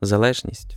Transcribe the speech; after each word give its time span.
залежність. 0.00 0.76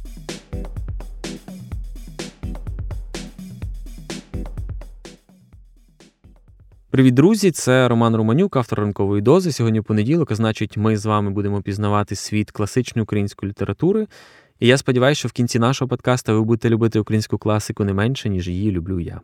Привіт, 6.92 7.14
друзі! 7.14 7.52
Це 7.52 7.88
Роман 7.88 8.16
Романюк, 8.16 8.56
автор 8.56 8.80
ранкової 8.80 9.22
дози. 9.22 9.52
Сьогодні 9.52 9.82
понеділок, 9.82 10.32
а 10.32 10.36
значить, 10.36 10.78
ми 10.78 10.98
з 10.98 11.06
вами 11.06 11.30
будемо 11.30 11.62
пізнавати 11.62 12.16
світ 12.16 12.52
класичної 12.52 13.04
української 13.04 13.50
літератури. 13.50 14.08
І 14.60 14.68
я 14.68 14.78
сподіваюся, 14.78 15.20
що 15.20 15.28
в 15.28 15.32
кінці 15.32 15.60
нашого 15.60 15.90
подкаста 15.90 16.34
ви 16.34 16.42
будете 16.44 16.70
любити 16.70 17.00
українську 17.00 17.38
класику 17.38 17.84
не 17.84 17.94
менше, 17.94 18.30
ніж 18.30 18.48
її 18.48 18.72
люблю 18.72 19.00
я. 19.00 19.22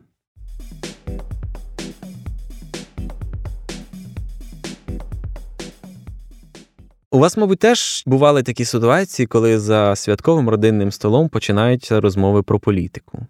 У 7.10 7.18
вас, 7.18 7.36
мабуть, 7.36 7.58
теж 7.58 8.02
бували 8.06 8.42
такі 8.42 8.64
ситуації, 8.64 9.26
коли 9.26 9.58
за 9.58 9.96
святковим 9.96 10.48
родинним 10.48 10.92
столом 10.92 11.28
починаються 11.28 12.00
розмови 12.00 12.42
про 12.42 12.58
політику. 12.58 13.26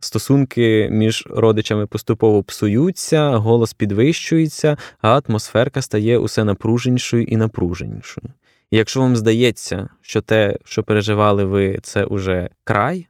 Стосунки 0.00 0.88
між 0.92 1.24
родичами 1.30 1.86
поступово 1.86 2.42
псуються, 2.42 3.36
голос 3.36 3.74
підвищується, 3.74 4.76
а 5.02 5.20
атмосферка 5.20 5.82
стає 5.82 6.18
усе 6.18 6.44
напруженішою 6.44 7.22
і 7.22 7.36
напруженішою. 7.36 8.28
І 8.70 8.76
якщо 8.76 9.00
вам 9.00 9.16
здається, 9.16 9.88
що 10.00 10.20
те, 10.20 10.58
що 10.64 10.82
переживали 10.82 11.44
ви, 11.44 11.78
це 11.82 12.04
уже 12.04 12.50
край, 12.64 13.06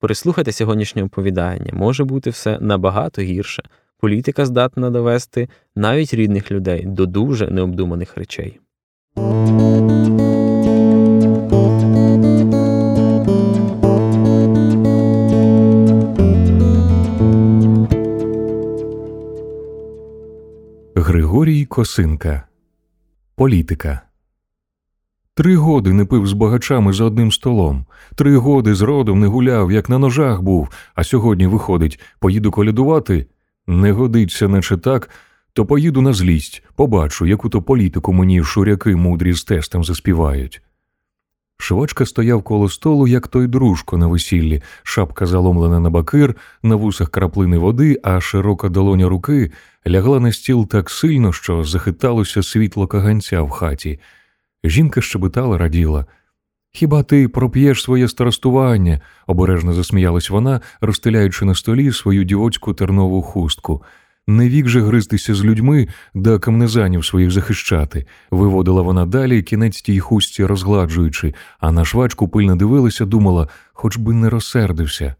переслухайте 0.00 0.52
сьогоднішнє 0.52 1.04
оповідання, 1.04 1.72
може 1.72 2.04
бути 2.04 2.30
все 2.30 2.58
набагато 2.60 3.22
гірше. 3.22 3.62
Політика 3.98 4.46
здатна 4.46 4.90
довести 4.90 5.48
навіть 5.76 6.14
рідних 6.14 6.50
людей 6.50 6.84
до 6.86 7.06
дуже 7.06 7.46
необдуманих 7.46 8.16
речей. 8.16 8.60
Григорій 21.06 21.64
Косинка 21.64 22.42
Політика 23.34 24.02
Три 25.34 25.56
годи 25.56 25.92
не 25.92 26.04
пив 26.04 26.26
з 26.26 26.32
багачами 26.32 26.92
за 26.92 27.04
одним 27.04 27.32
столом. 27.32 27.86
Три 28.14 28.36
годи 28.36 28.74
з 28.74 28.82
родом 28.82 29.20
не 29.20 29.26
гуляв, 29.26 29.72
як 29.72 29.88
на 29.88 29.98
ножах 29.98 30.42
був, 30.42 30.68
а 30.94 31.04
сьогодні 31.04 31.46
виходить, 31.46 32.00
поїду 32.18 32.50
колядувати. 32.50 33.26
Не 33.66 33.92
годиться, 33.92 34.48
наче 34.48 34.76
так, 34.76 35.10
то 35.56 35.66
поїду 35.66 36.02
на 36.02 36.12
злість, 36.12 36.62
побачу, 36.74 37.26
яку 37.26 37.48
то 37.48 37.62
політику 37.62 38.12
мені 38.12 38.42
шуряки 38.42 38.96
мудрі 38.96 39.32
з 39.32 39.44
тестом 39.44 39.84
заспівають. 39.84 40.62
Швачка 41.58 42.06
стояв 42.06 42.42
коло 42.42 42.68
столу, 42.68 43.06
як 43.06 43.28
той 43.28 43.46
дружко 43.46 43.96
на 43.96 44.06
весіллі, 44.06 44.62
шапка 44.82 45.26
заломлена 45.26 45.80
на 45.80 45.90
бакир, 45.90 46.36
на 46.62 46.76
вусах 46.76 47.10
краплини 47.10 47.58
води, 47.58 48.00
а 48.02 48.20
широка 48.20 48.68
долоня 48.68 49.08
руки 49.08 49.52
лягла 49.88 50.20
на 50.20 50.32
стіл 50.32 50.68
так 50.68 50.90
сильно, 50.90 51.32
що 51.32 51.64
захиталося 51.64 52.42
світло 52.42 52.86
каганця 52.86 53.42
в 53.42 53.50
хаті. 53.50 54.00
Жінка 54.64 55.00
щебетала, 55.00 55.58
раділа. 55.58 56.06
Хіба 56.72 57.02
ти 57.02 57.28
проп'єш 57.28 57.82
своє 57.82 58.08
старостування? 58.08 59.00
обережно 59.26 59.72
засміялась 59.72 60.30
вона, 60.30 60.60
розстеляючи 60.80 61.44
на 61.44 61.54
столі 61.54 61.92
свою 61.92 62.24
дівоцьку 62.24 62.74
тернову 62.74 63.22
хустку. 63.22 63.82
Не 64.28 64.48
вік 64.48 64.68
же 64.68 64.80
гризтися 64.80 65.34
з 65.34 65.44
людьми 65.44 65.88
да 66.14 66.38
камнезанів 66.38 67.04
своїх 67.04 67.30
захищати, 67.30 68.06
виводила 68.30 68.82
вона 68.82 69.06
далі, 69.06 69.42
кінець 69.42 69.82
тій 69.82 70.00
хустці 70.00 70.44
розгладжуючи, 70.44 71.34
а 71.60 71.72
на 71.72 71.84
швачку 71.84 72.28
пильно 72.28 72.56
дивилася, 72.56 73.04
думала, 73.04 73.48
хоч 73.72 73.96
би 73.96 74.14
не 74.14 74.30
розсердився. 74.30 75.14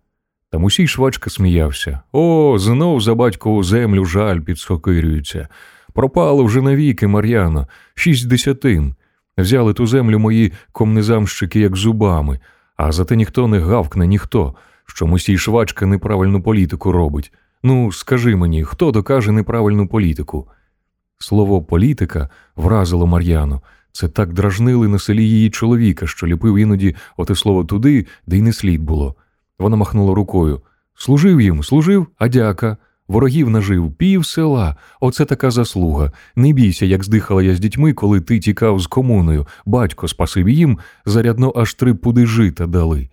Там 0.50 0.64
усій 0.64 0.86
швачка 0.86 1.30
сміявся. 1.30 2.00
О, 2.12 2.56
знов 2.58 3.00
за 3.00 3.14
батькову 3.14 3.62
землю 3.62 4.04
жаль 4.04 4.40
підсхокирюється. 4.40 5.48
Пропало 5.92 6.44
вже 6.44 6.62
навіки, 6.62 7.06
Мар'яно, 7.06 7.68
шість 7.94 8.28
десятин. 8.28 8.94
Взяли 9.38 9.74
ту 9.74 9.86
землю 9.86 10.18
мої 10.18 10.52
комнезамщики 10.72 11.60
як 11.60 11.76
зубами, 11.76 12.40
а 12.76 12.92
зате 12.92 13.16
ніхто 13.16 13.48
не 13.48 13.58
гавкне, 13.58 14.06
ніхто, 14.06 14.54
що 14.86 15.06
мусій 15.06 15.38
швачка 15.38 15.86
неправильну 15.86 16.42
політику 16.42 16.92
робить. 16.92 17.32
Ну, 17.66 17.92
скажи 17.92 18.36
мені, 18.36 18.64
хто 18.64 18.90
докаже 18.90 19.32
неправильну 19.32 19.86
політику? 19.86 20.48
Слово 21.18 21.62
політика 21.62 22.28
вразило 22.56 23.06
Мар'яну. 23.06 23.60
Це 23.92 24.08
так 24.08 24.32
дражнили 24.32 24.88
на 24.88 24.98
селі 24.98 25.28
її 25.28 25.50
чоловіка, 25.50 26.06
що 26.06 26.26
ліпив 26.26 26.56
іноді 26.56 26.94
оте 27.16 27.34
слово 27.34 27.64
туди, 27.64 28.06
де 28.26 28.38
й 28.38 28.42
не 28.42 28.52
слід 28.52 28.82
було. 28.82 29.14
Вона 29.58 29.76
махнула 29.76 30.14
рукою. 30.14 30.60
Служив 30.94 31.40
їм, 31.40 31.62
служив, 31.62 32.06
а 32.18 32.28
дяка. 32.28 32.76
Ворогів 33.08 33.50
нажив 33.50 33.92
пів 33.92 34.26
села. 34.26 34.76
Оце 35.00 35.24
така 35.24 35.50
заслуга. 35.50 36.12
Не 36.36 36.52
бійся, 36.52 36.86
як 36.86 37.04
здихала 37.04 37.42
я 37.42 37.54
з 37.54 37.60
дітьми, 37.60 37.92
коли 37.92 38.20
ти 38.20 38.38
тікав 38.38 38.80
з 38.80 38.86
комуною. 38.86 39.46
Батько 39.64 40.08
спасив 40.08 40.48
їм, 40.48 40.78
зарядно 41.06 41.52
аж 41.56 41.74
три 41.74 41.94
пуди 41.94 42.26
жита 42.26 42.66
дали. 42.66 43.08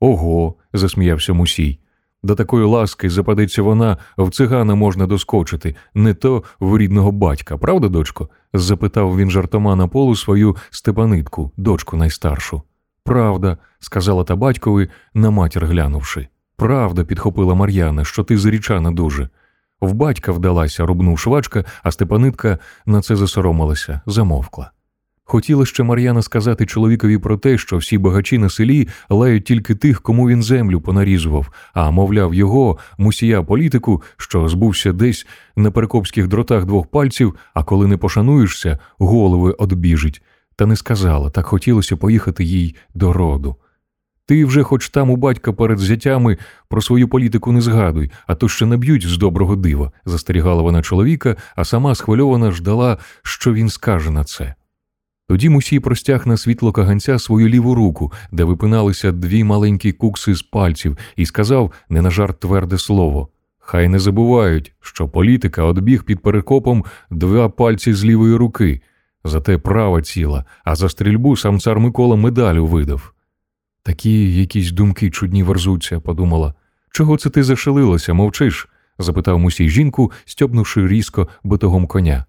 Ого, 0.00 0.54
засміявся 0.72 1.32
Мусій. 1.32 1.81
До 2.24 2.34
такої 2.34 2.64
ласки 2.66 3.10
западеться 3.10 3.62
вона, 3.62 3.96
в 4.18 4.30
цигана 4.30 4.74
можна 4.74 5.06
доскочити, 5.06 5.74
не 5.94 6.14
то 6.14 6.42
в 6.60 6.78
рідного 6.78 7.12
батька, 7.12 7.58
правда, 7.58 7.88
дочко? 7.88 8.28
запитав 8.54 9.16
він 9.16 9.30
жартома 9.30 9.76
на 9.76 9.88
полу 9.88 10.16
свою 10.16 10.56
степанитку, 10.70 11.52
дочку 11.56 11.96
найстаршу. 11.96 12.62
Правда, 13.04 13.58
сказала 13.80 14.24
та 14.24 14.36
батькові, 14.36 14.88
на 15.14 15.30
матір 15.30 15.66
глянувши. 15.66 16.28
Правда, 16.56 17.04
підхопила 17.04 17.54
Мар'яна, 17.54 18.04
що 18.04 18.24
ти 18.24 18.38
зарічана 18.38 18.90
дуже. 18.90 19.28
В 19.80 19.92
батька 19.92 20.32
вдалася, 20.32 20.86
рубнув 20.86 21.18
швачка, 21.18 21.64
а 21.82 21.92
Степанитка 21.92 22.58
на 22.86 23.02
це 23.02 23.16
засоромилася, 23.16 24.00
замовкла. 24.06 24.70
Хотіла 25.32 25.66
ще 25.66 25.82
Мар'яна 25.82 26.22
сказати 26.22 26.66
чоловікові 26.66 27.18
про 27.18 27.36
те, 27.38 27.58
що 27.58 27.76
всі 27.76 27.98
багачі 27.98 28.38
на 28.38 28.50
селі 28.50 28.88
лають 29.10 29.44
тільки 29.44 29.74
тих, 29.74 30.02
кому 30.02 30.28
він 30.28 30.42
землю 30.42 30.80
понарізував, 30.80 31.52
а 31.74 31.90
мовляв, 31.90 32.34
його, 32.34 32.78
мусія 32.98 33.42
політику, 33.42 34.02
що 34.16 34.48
збувся 34.48 34.92
десь 34.92 35.26
на 35.56 35.70
перекопських 35.70 36.28
дротах 36.28 36.64
двох 36.64 36.86
пальців, 36.86 37.34
а 37.54 37.64
коли 37.64 37.86
не 37.86 37.96
пошануєшся, 37.96 38.78
голови 38.98 39.52
одбіжить. 39.52 40.22
Та 40.56 40.66
не 40.66 40.76
сказала, 40.76 41.30
так 41.30 41.46
хотілося 41.46 41.96
поїхати 41.96 42.44
їй 42.44 42.76
до 42.94 43.12
роду. 43.12 43.56
Ти 44.26 44.44
вже, 44.44 44.62
хоч 44.62 44.88
там 44.88 45.10
у 45.10 45.16
батька 45.16 45.52
перед 45.52 45.78
зятями, 45.78 46.38
про 46.68 46.82
свою 46.82 47.08
політику 47.08 47.52
не 47.52 47.60
згадуй, 47.60 48.10
а 48.26 48.34
то 48.34 48.48
ще 48.48 48.66
наб'ють 48.66 49.08
з 49.08 49.16
доброго 49.16 49.56
дива, 49.56 49.92
застерігала 50.04 50.62
вона 50.62 50.82
чоловіка, 50.82 51.36
а 51.56 51.64
сама 51.64 51.94
схвильована 51.94 52.50
ждала, 52.50 52.98
що 53.22 53.52
він 53.52 53.68
скаже 53.68 54.10
на 54.10 54.24
це. 54.24 54.54
Тоді 55.28 55.48
Мусій 55.48 55.80
простяг 55.80 56.26
на 56.26 56.36
світло 56.36 56.72
каганця 56.72 57.18
свою 57.18 57.48
ліву 57.48 57.74
руку, 57.74 58.12
де 58.32 58.44
випиналися 58.44 59.12
дві 59.12 59.44
маленькі 59.44 59.92
кукси 59.92 60.34
з 60.34 60.42
пальців, 60.42 60.98
і 61.16 61.26
сказав 61.26 61.72
не 61.88 62.02
на 62.02 62.10
жарт 62.10 62.40
тверде 62.40 62.78
слово. 62.78 63.28
Хай 63.58 63.88
не 63.88 63.98
забувають, 63.98 64.72
що 64.80 65.08
політика 65.08 65.64
одбіг 65.64 66.04
під 66.04 66.22
перекопом 66.22 66.84
два 67.10 67.48
пальці 67.48 67.94
з 67.94 68.04
лівої 68.04 68.34
руки, 68.34 68.80
зате 69.24 69.58
права 69.58 70.02
ціла, 70.02 70.44
а 70.64 70.74
за 70.74 70.88
стрільбу 70.88 71.36
сам 71.36 71.60
цар 71.60 71.80
Микола 71.80 72.16
медалю 72.16 72.66
видав. 72.66 73.12
Такі 73.82 74.36
якісь 74.36 74.70
думки 74.70 75.10
чудні 75.10 75.42
верзуться, 75.42 76.00
подумала. 76.00 76.54
Чого 76.90 77.16
це 77.16 77.30
ти 77.30 77.42
зашелилася, 77.42 78.14
мовчиш? 78.14 78.68
запитав 78.98 79.38
мусій 79.38 79.68
жінку, 79.68 80.12
стьобнувши 80.24 80.88
різко 80.88 81.28
битогом 81.44 81.86
коня. 81.86 82.24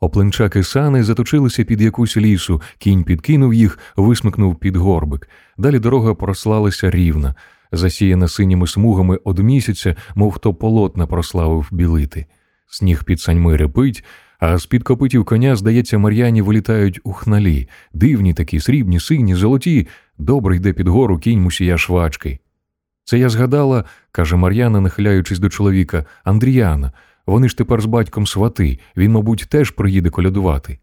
Опленчаки 0.00 0.62
сани 0.62 1.04
заточилися 1.04 1.64
під 1.64 1.80
якусь 1.80 2.16
лісу, 2.16 2.62
кінь 2.78 3.04
підкинув 3.04 3.54
їх, 3.54 3.78
висмикнув 3.96 4.56
під 4.56 4.76
горбик. 4.76 5.28
Далі 5.58 5.78
дорога 5.78 6.14
прослалася 6.14 6.90
рівна, 6.90 7.34
засіяна 7.72 8.28
синіми 8.28 8.66
смугами 8.66 9.18
од 9.24 9.38
місяця, 9.38 9.96
мов 10.14 10.32
хто 10.32 10.54
полотна 10.54 11.06
прославив 11.06 11.68
білити. 11.72 12.26
Сніг 12.66 13.04
під 13.04 13.20
саньми 13.20 13.56
репить, 13.56 14.04
а 14.38 14.58
з 14.58 14.66
під 14.66 14.82
копитів 14.82 15.24
коня, 15.24 15.56
здається, 15.56 15.98
мар'яні 15.98 16.42
вилітають 16.42 17.00
у 17.04 17.12
хналі, 17.12 17.68
дивні 17.92 18.34
такі, 18.34 18.60
срібні, 18.60 19.00
сині, 19.00 19.34
золоті, 19.34 19.88
Добре 20.18 20.56
йде 20.56 20.72
під 20.72 20.88
гору 20.88 21.18
кінь 21.18 21.40
мусія 21.40 21.78
швачки. 21.78 22.38
Це 23.04 23.18
я 23.18 23.28
згадала, 23.28 23.84
каже 24.12 24.36
Мар'яна, 24.36 24.80
нахиляючись 24.80 25.38
до 25.38 25.48
чоловіка, 25.48 26.04
Андріяна. 26.24 26.92
Вони 27.26 27.48
ж 27.48 27.56
тепер 27.56 27.80
з 27.80 27.84
батьком 27.84 28.26
свати, 28.26 28.78
він, 28.96 29.12
мабуть, 29.12 29.46
теж 29.50 29.70
приїде 29.70 30.10
колядувати. 30.10 30.78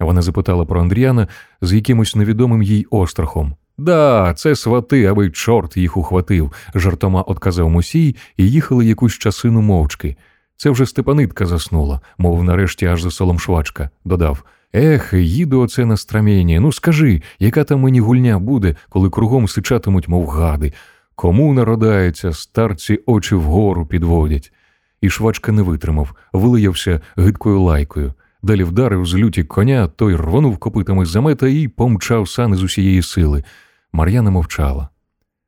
Вона 0.00 0.22
запитала 0.22 0.64
про 0.64 0.80
Андріяна 0.80 1.28
з 1.60 1.72
якимось 1.72 2.16
невідомим 2.16 2.62
їй 2.62 2.86
острахом. 2.90 3.54
Да, 3.78 4.34
це 4.36 4.56
свати, 4.56 5.04
аби 5.04 5.30
чорт 5.30 5.76
їх 5.76 5.96
ухватив, 5.96 6.52
жартома 6.74 7.22
отказав 7.22 7.70
мусій, 7.70 8.16
і 8.36 8.50
їхали 8.50 8.86
якусь 8.86 9.12
часину 9.12 9.62
мовчки. 9.62 10.16
Це 10.56 10.70
вже 10.70 10.86
Степанитка 10.86 11.46
заснула, 11.46 12.00
мов 12.18 12.44
нарешті 12.44 12.86
аж 12.86 13.02
за 13.02 13.10
солом 13.10 13.38
швачка, 13.38 13.90
додав. 14.04 14.44
Ех, 14.74 15.12
їду 15.12 15.60
оце 15.60 15.84
на 15.84 15.96
страмєнні. 15.96 16.60
Ну 16.60 16.72
скажи, 16.72 17.22
яка 17.38 17.64
там 17.64 17.80
мені 17.80 18.00
гульня 18.00 18.38
буде, 18.38 18.76
коли 18.88 19.10
кругом 19.10 19.48
сичатимуть, 19.48 20.08
мов 20.08 20.28
гади. 20.28 20.72
Кому 21.14 21.52
народається, 21.52 22.32
старці 22.32 22.98
очі 23.06 23.34
вгору 23.34 23.86
підводять. 23.86 24.52
І 25.00 25.10
швачка 25.10 25.52
не 25.52 25.62
витримав, 25.62 26.14
вилиявся 26.32 27.00
гидкою 27.16 27.62
лайкою. 27.62 28.14
Далі 28.42 28.64
вдарив 28.64 29.06
з 29.06 29.14
люті 29.14 29.44
коня, 29.44 29.86
той 29.86 30.16
рвонув 30.16 30.58
копитами 30.58 31.06
замета 31.06 31.48
і 31.48 31.68
помчав 31.68 32.28
сани 32.28 32.56
з 32.56 32.62
усієї 32.62 33.02
сили. 33.02 33.44
Мар'яна 33.92 34.30
мовчала. 34.30 34.88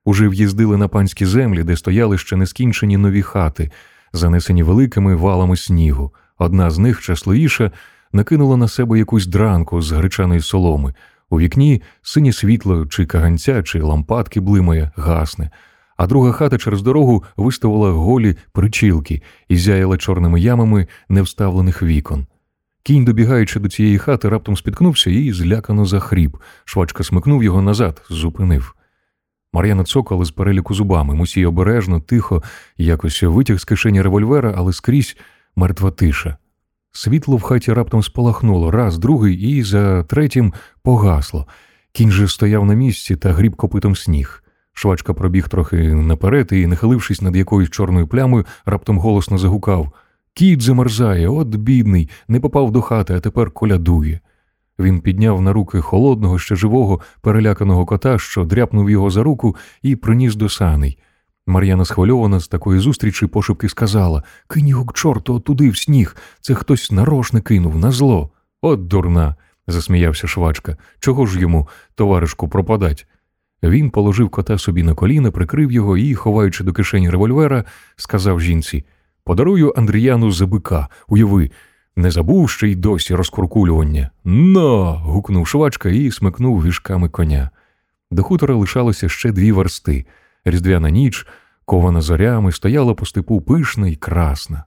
Уже 0.05 0.29
в'їздили 0.29 0.77
на 0.77 0.89
панські 0.89 1.27
землі, 1.27 1.63
де 1.63 1.77
стояли 1.77 2.19
ще 2.19 2.37
нескінчені 2.37 2.97
нові 2.97 3.23
хати, 3.23 3.71
занесені 4.13 4.63
великими 4.63 5.15
валами 5.15 5.57
снігу. 5.57 6.15
Одна 6.39 6.71
з 6.71 6.79
них, 6.79 7.03
щасливіша, 7.03 7.71
накинула 8.13 8.57
на 8.57 8.69
себе 8.69 8.99
якусь 8.99 9.27
дранку 9.27 9.83
з 9.83 9.93
гречаної 9.93 10.41
соломи. 10.41 10.95
У 11.31 11.39
вікні 11.39 11.83
синє 12.03 12.33
світло, 12.33 12.87
чи 12.87 13.07
каганця, 13.07 13.63
чи 13.63 13.81
лампадки 13.81 14.41
блимає, 14.41 14.91
гасне, 14.97 15.51
а 16.01 16.07
друга 16.07 16.33
хата 16.33 16.59
через 16.59 16.83
дорогу 16.83 17.25
виставила 17.37 17.91
голі 17.91 18.37
причілки 18.53 19.23
і 19.49 19.57
зяяла 19.57 19.97
чорними 19.97 20.41
ямами 20.41 20.87
невставлених 21.09 21.83
вікон. 21.83 22.27
Кінь, 22.83 23.05
добігаючи 23.05 23.61
до 23.61 23.69
цієї 23.69 23.99
хати, 23.99 24.29
раптом 24.29 24.57
спіткнувся 24.57 25.11
і 25.11 25.33
злякано 25.33 25.87
захріп. 25.87 26.37
Швачка 26.65 27.05
смикнув 27.05 27.45
його 27.45 27.63
назад, 27.63 28.03
зупинив. 28.11 28.75
Мар'яна 29.53 29.85
цокала 29.85 30.25
з 30.25 30.31
переліку 30.31 30.75
зубами, 30.75 31.15
мусій 31.15 31.47
обережно, 31.47 32.01
тихо, 32.01 32.43
якось 32.77 33.23
витяг 33.23 33.59
з 33.59 33.65
кишені 33.65 34.03
револьвера, 34.03 34.55
але 34.57 34.73
скрізь 34.73 35.17
мертва 35.57 35.91
тиша. 35.91 36.37
Світло 36.93 37.37
в 37.37 37.43
хаті 37.43 37.73
раптом 37.73 38.03
спалахнуло, 38.03 38.71
раз, 38.71 38.99
другий, 38.99 39.37
і 39.37 39.63
за 39.63 40.05
третім 40.05 40.53
погасло. 40.83 41.47
Кінь 41.93 42.11
же 42.11 42.29
стояв 42.29 42.65
на 42.65 42.75
місці 42.75 43.17
та 43.17 43.33
гріб 43.33 43.57
копитом 43.57 43.97
сніг. 43.97 44.43
Швачка 44.81 45.15
пробіг 45.15 45.49
трохи 45.49 45.95
наперед 45.95 46.49
і, 46.53 46.67
нахилившись 46.67 47.23
над 47.23 47.37
якоюсь 47.37 47.71
чорною 47.71 48.07
плямою, 48.07 48.45
раптом 48.65 48.99
голосно 48.99 49.39
загукав 49.39 49.93
Кіт 50.35 50.63
замерзає, 50.63 51.29
от 51.29 51.49
бідний, 51.49 52.11
не 52.29 52.41
попав 52.41 52.71
до 52.71 52.83
хати, 52.83 53.15
а 53.15 53.21
тепер 53.21 53.51
колядує. 53.51 54.21
Він 54.79 55.01
підняв 55.01 55.43
на 55.43 55.53
руки 55.53 55.81
холодного, 55.81 56.39
ще 56.39 56.57
живого, 56.57 57.01
переляканого 57.21 57.87
кота, 57.87 58.19
що 58.19 58.45
дряпнув 58.45 58.91
його 58.91 59.11
за 59.11 59.23
руку 59.23 59.57
і 59.83 59.97
приніс 59.97 60.35
до 60.35 60.49
саней. 60.49 60.99
Мар'яна 61.47 61.85
схвильована 61.85 62.41
з 62.41 62.49
такої 62.49 62.81
зустрічі 62.81 63.27
пошепки 63.27 63.69
сказала 63.69 64.23
Кинь 64.49 64.67
його 64.67 64.85
к 64.85 64.95
чорту 64.95 65.41
туди 65.41 65.71
в 65.71 65.77
сніг. 65.77 66.17
Це 66.41 66.55
хтось 66.55 66.91
нарошне 66.91 67.41
кинув, 67.41 67.79
на 67.79 67.91
зло. 67.91 68.31
От 68.63 68.87
дурна, 68.87 69.37
засміявся 69.67 70.27
швачка. 70.27 70.77
Чого 71.01 71.27
ж 71.27 71.41
йому, 71.41 71.69
товаришку, 71.95 72.49
пропадать? 72.49 73.07
Він 73.63 73.91
положив 73.91 74.29
кота 74.29 74.59
собі 74.59 74.83
на 74.83 74.95
коліна, 74.95 75.31
прикрив 75.31 75.73
його 75.73 75.97
і, 75.97 76.15
ховаючи 76.15 76.65
до 76.65 76.73
кишені 76.73 77.11
револьвера, 77.11 77.65
сказав 77.97 78.41
жінці 78.41 78.85
Подарую 79.25 79.75
Андріяну 79.77 80.33
за 80.33 80.47
бика, 80.47 80.89
уяви, 81.09 81.51
не 81.97 82.11
забув 82.11 82.51
ще 82.51 82.69
й 82.69 82.75
досі 82.75 83.15
розкуркулювання. 83.15 84.11
Но. 84.25 84.93
гукнув 85.05 85.47
швачка 85.47 85.89
і 85.89 86.11
смикнув 86.11 86.65
віжками 86.65 87.09
коня. 87.09 87.51
До 88.11 88.23
хутора 88.23 88.55
лишалося 88.55 89.09
ще 89.09 89.33
дві 89.33 89.53
версти. 89.53 90.07
Різдвяна 90.45 90.91
ніч, 90.91 91.27
кована 91.65 92.01
зорями, 92.01 92.53
стояла 92.53 92.95
по 92.95 93.07
степу 93.07 93.41
пишна 93.41 93.89
і 93.89 93.97
красна. 93.97 94.65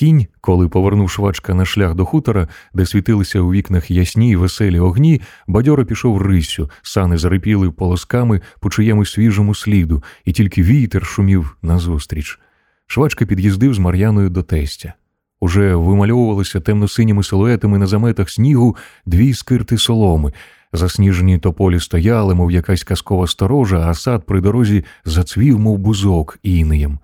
Кінь, 0.00 0.26
коли 0.40 0.68
повернув 0.68 1.10
швачка 1.10 1.54
на 1.54 1.64
шлях 1.64 1.94
до 1.94 2.04
хутора, 2.04 2.48
де 2.74 2.86
світилися 2.86 3.40
у 3.40 3.52
вікнах 3.52 3.90
ясні 3.90 4.30
й 4.30 4.36
веселі 4.36 4.80
огні, 4.80 5.20
бадьоро 5.46 5.84
пішов 5.84 6.22
рисю, 6.22 6.70
сани 6.82 7.18
зарипіли 7.18 7.70
полосками 7.70 8.40
по 8.60 8.70
чиємусь 8.70 9.12
свіжому 9.12 9.54
сліду, 9.54 10.02
і 10.24 10.32
тільки 10.32 10.62
вітер 10.62 11.06
шумів 11.06 11.56
назустріч. 11.62 12.38
Швачка 12.86 13.26
під'їздив 13.26 13.74
з 13.74 13.78
Мар'яною 13.78 14.30
до 14.30 14.42
тестя. 14.42 14.92
Уже 15.40 15.74
вимальовувалися 15.74 16.60
темно-синіми 16.60 17.22
силуетами 17.22 17.78
на 17.78 17.86
заметах 17.86 18.30
снігу 18.30 18.76
дві 19.06 19.34
скирти 19.34 19.78
соломи. 19.78 20.32
Засніжені 20.72 21.38
тополі 21.38 21.80
стояли, 21.80 22.34
мов 22.34 22.50
якась 22.50 22.84
казкова 22.84 23.26
сторожа, 23.26 23.88
а 23.88 23.94
сад 23.94 24.26
при 24.26 24.40
дорозі 24.40 24.84
зацвів, 25.04 25.58
мов 25.58 25.78
бузок, 25.78 26.38
інеєм. 26.42 26.98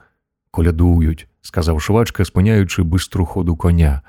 Колядують, 0.51 1.29
сказав 1.47 1.83
швачка, 1.83 2.25
спиняючи 2.25 2.83
бистру 2.83 3.27
ходу 3.27 3.57
коня. 3.57 4.03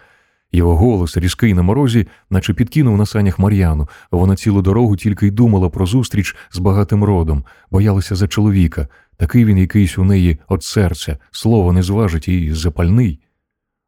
Його 0.52 0.78
голос, 0.78 1.18
різкий 1.18 1.54
на 1.54 1.62
морозі, 1.62 2.08
наче 2.30 2.54
підкинув 2.54 2.98
на 2.98 3.06
санях 3.06 3.40
Мар'яну. 3.40 3.88
Вона 4.12 4.36
цілу 4.36 4.62
дорогу 4.62 4.98
тільки 4.98 5.28
й 5.28 5.32
думала 5.32 5.70
про 5.70 5.86
зустріч 5.86 6.36
з 6.52 6.60
багатим 6.60 7.04
родом, 7.04 7.46
боялася 7.72 8.16
за 8.16 8.28
чоловіка. 8.28 8.88
Такий 9.18 9.46
він 9.46 9.58
якийсь 9.58 9.98
у 9.98 10.04
неї 10.04 10.38
от 10.48 10.64
серця, 10.64 11.18
слово 11.32 11.74
не 11.74 11.84
зважить 11.84 12.28
і 12.28 12.54
запальний. 12.54 13.20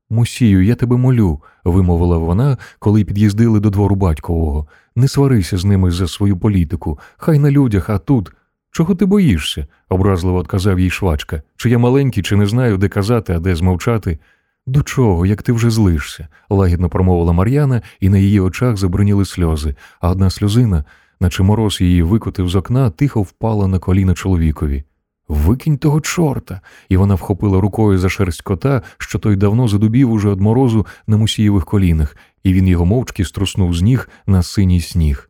Мусію, 0.10 0.66
я 0.66 0.76
тебе 0.76 0.98
молю, 0.98 1.42
вимовила 1.64 2.18
вона, 2.18 2.58
коли 2.80 3.04
під'їздили 3.04 3.60
до 3.60 3.70
двору 3.70 3.96
батькового. 3.96 4.68
Не 4.96 5.08
сварися 5.08 5.58
з 5.58 5.66
ними 5.66 5.92
за 5.92 6.08
свою 6.08 6.38
політику, 6.38 7.00
хай 7.18 7.40
на 7.40 7.52
людях, 7.52 7.90
а 7.90 7.98
тут. 7.98 8.32
Чого 8.72 8.96
ти 8.96 9.06
боїшся? 9.06 9.68
образливо 9.90 10.38
отказав 10.38 10.80
їй 10.80 10.90
швачка. 10.90 11.42
Чи 11.56 11.70
я 11.70 11.78
маленький, 11.78 12.24
чи 12.24 12.36
не 12.36 12.46
знаю, 12.46 12.78
де 12.78 12.88
казати, 12.88 13.34
а 13.34 13.40
де 13.40 13.56
змовчати. 13.56 14.20
До 14.68 14.84
чого, 14.84 15.26
як 15.26 15.44
ти 15.44 15.52
вже 15.52 15.70
злишся? 15.70 16.28
лагідно 16.50 16.90
промовила 16.90 17.34
Мар'яна, 17.34 17.82
і 18.00 18.10
на 18.10 18.18
її 18.18 18.40
очах 18.40 18.78
забриніли 18.78 19.26
сльози, 19.26 19.76
а 20.00 20.10
одна 20.10 20.30
сльозина, 20.30 20.84
наче 21.20 21.44
мороз 21.44 21.82
її 21.82 22.04
викотив 22.04 22.50
з 22.50 22.56
окна, 22.56 22.90
тихо 22.90 23.22
впала 23.22 23.68
на 23.68 23.80
коліна 23.80 24.14
чоловікові. 24.14 24.84
Викинь 25.28 25.78
того 25.78 26.02
чорта. 26.02 26.62
І 26.90 26.98
вона 26.98 27.16
вхопила 27.16 27.62
рукою 27.62 27.98
за 27.98 28.10
шерсть 28.10 28.42
кота, 28.42 28.82
що 28.98 29.20
той 29.20 29.36
давно 29.36 29.68
задубів 29.68 30.12
уже 30.12 30.30
од 30.30 30.42
морозу 30.42 30.86
на 31.08 31.18
мусієвих 31.18 31.66
колінах, 31.66 32.16
і 32.44 32.54
він 32.54 32.68
його 32.68 32.86
мовчки 32.86 33.26
струснув 33.26 33.74
з 33.76 33.82
ніг 33.82 34.10
на 34.28 34.44
синій 34.44 34.82
сніг. 34.82 35.29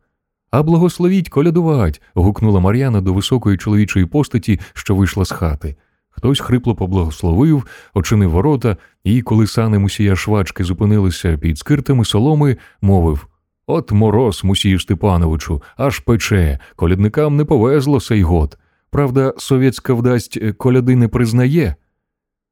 А 0.50 0.62
благословіть 0.62 1.28
колядувать. 1.28 2.02
гукнула 2.14 2.60
Мар'яна 2.60 3.00
до 3.00 3.12
високої 3.12 3.56
чоловічої 3.56 4.06
постаті, 4.06 4.60
що 4.74 4.94
вийшла 4.94 5.24
з 5.24 5.30
хати. 5.30 5.76
Хтось 6.10 6.40
хрипло 6.40 6.74
поблагословив, 6.74 7.66
очинив 7.94 8.30
ворота, 8.30 8.76
і, 9.04 9.22
коли 9.22 9.46
сани 9.46 9.78
мусія 9.78 10.16
швачки 10.16 10.64
зупинилися 10.64 11.36
під 11.36 11.58
скиртами 11.58 12.04
соломи, 12.04 12.56
мовив 12.82 13.26
От 13.66 13.92
мороз, 13.92 14.44
мусію 14.44 14.80
Степановичу, 14.80 15.62
аж 15.76 15.98
пече, 15.98 16.58
колядникам 16.76 17.36
не 17.36 17.44
повезло 17.44 18.00
сей 18.00 18.22
год. 18.22 18.58
Правда, 18.90 19.34
совєтська 19.38 19.94
вдасть 19.94 20.38
е, 20.42 20.52
коляди 20.52 20.96
не 20.96 21.08
признає. 21.08 21.74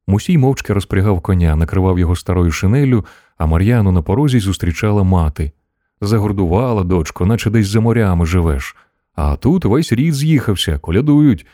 Мусій 0.06 0.38
мовчки 0.38 0.72
розпрягав 0.72 1.20
коня, 1.20 1.56
накривав 1.56 1.98
його 1.98 2.16
старою 2.16 2.50
шинелю, 2.50 3.04
а 3.38 3.46
Мар'яну 3.46 3.92
на 3.92 4.02
порозі 4.02 4.40
зустрічала 4.40 5.02
мати. 5.02 5.52
Загордувала, 6.00 6.84
дочко, 6.84 7.26
наче 7.26 7.50
десь 7.50 7.68
за 7.68 7.80
морями 7.80 8.26
живеш. 8.26 8.76
А 9.14 9.36
тут 9.36 9.64
весь 9.64 9.92
рід 9.92 10.14
з'їхався, 10.14 10.78
колядують. 10.78 11.46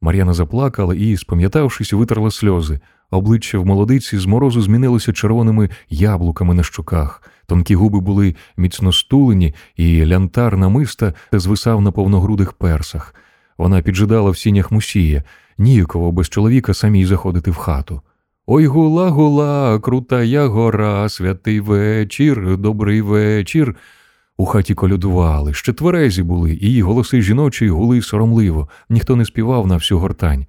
Мар'яна 0.00 0.34
заплакала 0.34 0.94
і, 0.94 1.16
спам'ятавшись, 1.16 1.92
витерла 1.92 2.30
сльози. 2.30 2.80
Обличчя 3.10 3.58
в 3.58 3.66
молодиці 3.66 4.18
з 4.18 4.26
морозу 4.26 4.62
змінилося 4.62 5.12
червоними 5.12 5.70
яблуками 5.90 6.54
на 6.54 6.62
щоках. 6.62 7.22
Тонкі 7.46 7.74
губи 7.74 8.00
були 8.00 8.34
міцно 8.56 8.92
стулені, 8.92 9.54
і 9.76 10.06
лянтар 10.06 10.56
намиста 10.56 11.14
звисав 11.32 11.80
на 11.80 11.92
повногрудих 11.92 12.52
персах. 12.52 13.14
Вона 13.58 13.82
піджидала 13.82 14.30
в 14.30 14.38
сінях 14.38 14.70
мусія, 14.70 15.24
ніяково 15.58 16.12
без 16.12 16.28
чоловіка 16.28 16.74
самій 16.74 17.06
заходити 17.06 17.50
в 17.50 17.56
хату. 17.56 18.00
Ой 18.50 18.66
гула, 18.66 19.10
гула, 19.10 19.78
крутая 19.78 20.46
гора, 20.46 21.08
святий 21.08 21.60
вечір, 21.60 22.56
добрий 22.56 23.02
вечір. 23.02 23.76
У 24.36 24.46
хаті 24.46 24.74
колядували, 24.74 25.54
ще 25.54 25.72
тверезі 25.72 26.22
були, 26.22 26.52
і 26.52 26.66
її 26.66 26.82
голоси 26.82 27.22
жіночі 27.22 27.68
гули 27.68 28.02
соромливо, 28.02 28.68
ніхто 28.88 29.16
не 29.16 29.24
співав 29.24 29.66
на 29.66 29.76
всю 29.76 29.98
гортань. 29.98 30.46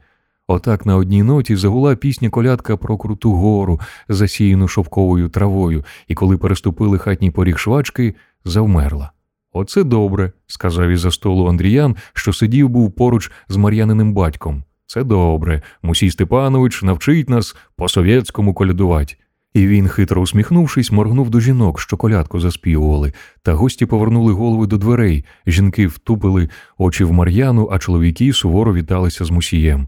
Отак 0.48 0.86
на 0.86 0.96
одній 0.96 1.24
ноті 1.24 1.56
загула 1.56 1.96
пісня 1.96 2.30
колядка 2.30 2.78
про 2.78 2.98
круту 2.98 3.32
гору, 3.32 3.80
засіяну 4.10 4.68
шовковою 4.68 5.30
травою, 5.30 5.86
і 6.08 6.14
коли 6.14 6.38
переступили 6.38 6.98
хатній 6.98 7.32
поріг 7.32 7.58
швачки, 7.58 8.16
завмерла. 8.46 9.12
Оце 9.54 9.84
добре, 9.84 10.32
сказав 10.48 10.90
із 10.90 11.00
за 11.00 11.12
столу 11.12 11.48
Андріян, 11.48 11.96
що 12.14 12.34
сидів 12.34 12.70
був 12.70 12.92
поруч 12.92 13.32
з 13.50 13.58
Мар'яниним 13.58 14.14
батьком. 14.14 14.64
Це 14.92 15.04
добре. 15.04 15.62
Мусій 15.84 16.12
Степанович 16.12 16.84
навчить 16.84 17.30
нас 17.30 17.56
по-совєтському 17.76 18.54
колядувати. 18.54 19.16
І 19.54 19.68
він, 19.68 19.88
хитро 19.88 20.22
усміхнувшись, 20.22 20.92
моргнув 20.92 21.30
до 21.30 21.40
жінок, 21.40 21.80
що 21.80 21.98
колядку 21.98 22.40
заспівували, 22.40 23.14
та 23.44 23.54
гості 23.54 23.86
повернули 23.86 24.34
голови 24.34 24.68
до 24.68 24.78
дверей. 24.78 25.26
Жінки 25.48 25.88
втупили 25.88 26.50
очі 26.78 27.04
в 27.04 27.12
Мар'яну, 27.12 27.70
а 27.72 27.80
чоловіки 27.80 28.34
суворо 28.34 28.74
віталися 28.74 29.26
з 29.26 29.30
мусієм. 29.30 29.88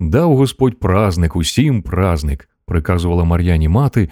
Дав 0.00 0.36
Господь 0.36 0.80
празник, 0.80 1.36
усім 1.36 1.82
празник, 1.82 2.48
приказувала 2.66 3.24
Мар'яні 3.24 3.68
мати, 3.68 4.08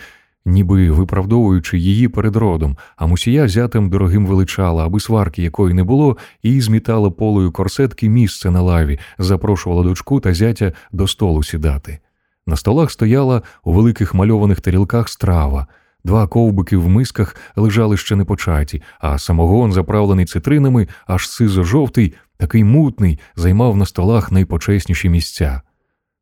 ніби 0.47 0.91
виправдовуючи 0.91 1.79
її 1.79 2.09
перед 2.09 2.37
родом, 2.37 2.77
а 2.97 3.07
мусія 3.07 3.49
зятем 3.49 3.91
дорогим 3.91 4.27
величала, 4.27 4.87
аби 4.87 5.01
сварки 5.01 5.43
якої 5.43 5.75
не 5.75 5.85
було, 5.85 6.17
і 6.43 6.61
змітала 6.61 7.11
полою 7.11 7.53
корсетки 7.53 8.09
місце 8.09 8.51
на 8.51 8.63
лаві, 8.63 8.99
запрошувала 9.19 9.83
дочку 9.83 10.21
та 10.21 10.35
зятя 10.35 10.73
до 10.93 11.09
столу 11.09 11.43
сідати. 11.43 11.99
На 12.47 12.57
столах 12.57 12.91
стояла 12.91 13.43
у 13.65 13.73
великих 13.73 14.15
мальованих 14.15 14.61
тарілках 14.61 15.09
страва. 15.09 15.67
Два 16.05 16.27
ковбики 16.27 16.77
в 16.77 16.89
мисках 16.89 17.37
лежали 17.57 17.97
ще 17.97 18.17
не 18.17 18.25
початі, 18.25 18.83
а 19.01 19.19
самогон, 19.19 19.73
заправлений 19.73 20.27
цитринами, 20.27 20.89
аж 21.07 21.29
сизо-жовтий, 21.29 22.15
такий 22.37 22.65
мутний, 22.65 23.19
займав 23.37 23.77
на 23.77 23.87
столах 23.87 24.33
найпочесніші 24.33 25.09
місця. 25.09 25.63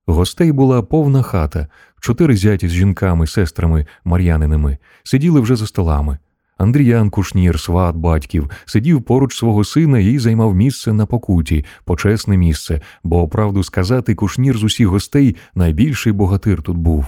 Гостей 0.06 0.52
була 0.52 0.82
повна 0.82 1.22
хата, 1.22 1.66
чотири 2.00 2.36
зяті 2.36 2.68
з 2.68 2.70
жінками, 2.70 3.26
сестрами 3.26 3.86
Мар'яниними, 4.04 4.78
сиділи 5.02 5.40
вже 5.40 5.56
за 5.56 5.66
столами. 5.66 6.18
Андріян 6.58 7.10
Кушнір, 7.10 7.60
сват 7.60 7.96
батьків, 7.96 8.50
сидів 8.64 9.02
поруч 9.02 9.36
свого 9.36 9.64
сина 9.64 9.98
і 9.98 10.18
займав 10.18 10.54
місце 10.54 10.92
на 10.92 11.06
покуті, 11.06 11.64
почесне 11.84 12.36
місце, 12.36 12.80
бо, 13.04 13.28
правду 13.28 13.62
сказати, 13.62 14.14
кушнір 14.14 14.58
з 14.58 14.64
усіх 14.64 14.88
гостей 14.88 15.36
найбільший 15.54 16.12
богатир 16.12 16.62
тут 16.62 16.76
був. 16.76 17.06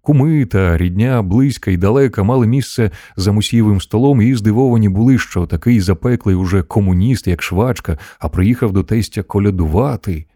Куми 0.00 0.44
та 0.44 0.76
рідня, 0.76 1.22
близька 1.22 1.70
і 1.70 1.76
далека 1.76 2.22
мали 2.22 2.46
місце 2.46 2.90
за 3.16 3.32
мусієвим 3.32 3.80
столом 3.80 4.22
і 4.22 4.34
здивовані 4.34 4.88
були, 4.88 5.18
що 5.18 5.46
такий 5.46 5.80
запеклий 5.80 6.36
уже 6.36 6.62
комуніст, 6.62 7.26
як 7.26 7.42
швачка, 7.42 7.98
а 8.18 8.28
приїхав 8.28 8.72
до 8.72 8.82
тестя 8.82 9.22
колядувати. 9.22 10.26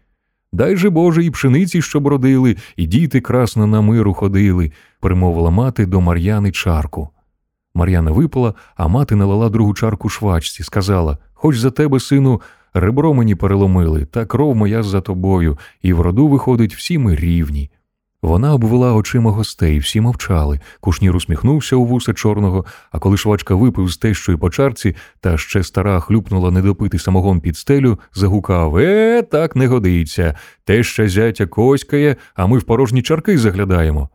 Дай 0.53 0.77
же 0.77 0.89
Боже, 0.89 1.23
і 1.23 1.31
пшениці, 1.31 1.81
щоб 1.81 2.07
родили, 2.07 2.55
і 2.75 2.85
діти 2.85 3.21
красно 3.21 3.67
на 3.67 3.81
миру 3.81 4.13
ходили, 4.13 4.71
примовила 4.99 5.49
мати 5.49 5.85
до 5.85 6.01
Мар'яни 6.01 6.51
чарку. 6.51 7.09
Мар'яна 7.75 8.11
випила, 8.11 8.53
а 8.75 8.87
мати 8.87 9.15
налила 9.15 9.49
другу 9.49 9.73
чарку 9.73 10.09
швачці, 10.09 10.63
сказала 10.63 11.17
Хоч 11.33 11.57
за 11.57 11.71
тебе, 11.71 11.99
сину, 11.99 12.41
ребро 12.73 13.13
мені 13.13 13.35
переломили, 13.35 14.05
та 14.05 14.25
кров 14.25 14.55
моя 14.55 14.83
за 14.83 15.01
тобою, 15.01 15.57
і 15.81 15.93
в 15.93 16.01
роду, 16.01 16.27
виходить, 16.27 16.75
всі 16.75 16.97
ми 16.97 17.15
рівні. 17.15 17.71
Вона 18.21 18.53
обвела 18.53 18.93
очима 18.93 19.31
гостей, 19.31 19.79
всі 19.79 20.01
мовчали. 20.01 20.59
Кушнір 20.79 21.15
усміхнувся 21.15 21.75
у 21.75 21.85
вуса 21.85 22.13
чорного, 22.13 22.65
а 22.91 22.99
коли 22.99 23.17
швачка 23.17 23.55
випив 23.55 23.89
з 23.89 23.97
тещої 23.97 24.37
по 24.37 24.49
чарці, 24.49 24.95
та 25.19 25.37
ще 25.37 25.63
стара 25.63 25.99
хлюпнула 25.99 26.51
недопитий 26.51 26.99
самогон 26.99 27.41
під 27.41 27.57
стелю, 27.57 27.99
загукав 28.13 28.77
Е, 28.77 29.21
так 29.21 29.55
не 29.55 29.67
годиться. 29.67 30.35
Теща 30.63 31.09
зятя 31.09 31.47
коськає, 31.47 32.15
а 32.35 32.47
ми 32.47 32.57
в 32.57 32.63
порожні 32.63 33.01
чарки 33.01 33.37
заглядаємо. 33.37 34.09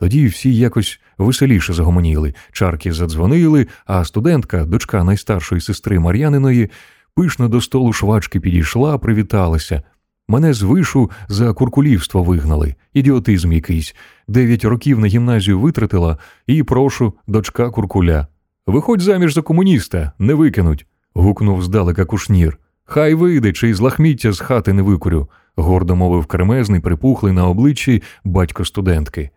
Тоді 0.00 0.26
всі 0.26 0.56
якось 0.56 1.00
веселіше 1.18 1.72
загомоніли, 1.72 2.34
чарки 2.52 2.92
задзвонили, 2.92 3.66
а 3.86 4.04
студентка, 4.04 4.64
дочка 4.64 5.04
найстаршої 5.04 5.60
сестри 5.60 5.98
Мар'яниної, 5.98 6.70
пишно 7.14 7.48
до 7.48 7.60
столу 7.60 7.92
швачки 7.92 8.40
підійшла, 8.40 8.98
привіталася. 8.98 9.82
Мене 10.28 10.54
з 10.54 10.62
вишу 10.62 11.10
за 11.28 11.52
куркулівство 11.52 12.22
вигнали, 12.22 12.74
ідіотизм 12.94 13.52
якийсь. 13.52 13.94
Дев'ять 14.28 14.64
років 14.64 14.98
на 14.98 15.06
гімназію 15.06 15.60
витратила 15.60 16.18
і 16.46 16.62
прошу, 16.62 17.14
дочка 17.26 17.70
куркуля. 17.70 18.26
Виходь 18.66 19.00
заміж 19.00 19.34
за 19.34 19.42
комуніста, 19.42 20.12
не 20.18 20.34
викинуть. 20.34 20.86
гукнув 21.14 21.62
здалека 21.62 22.04
кушнір. 22.04 22.58
Хай 22.84 23.14
вийде, 23.14 23.52
чи 23.52 23.74
з 23.74 23.80
лахміття 23.80 24.32
з 24.32 24.40
хати 24.40 24.72
не 24.72 24.82
викурю, 24.82 25.28
гордо 25.56 25.96
мовив 25.96 26.26
кремезний, 26.26 26.80
припухлий 26.80 27.32
на 27.32 27.48
обличчі 27.48 28.02
батько 28.24 28.64
студентки. 28.64 29.30